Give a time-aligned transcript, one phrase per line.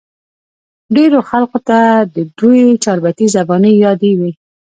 [0.95, 1.79] ډېرو خلقو ته
[2.15, 4.31] د دوي چاربېتې زباني يادې وې